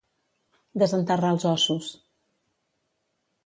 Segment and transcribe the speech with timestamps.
[0.83, 1.93] Desenterrar els ossos.